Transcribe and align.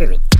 spirit. 0.00 0.39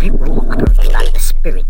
Jadi 0.00 0.16
guru 0.16 0.40
akan 0.48 1.12
the 1.12 1.20
spirit. 1.20 1.68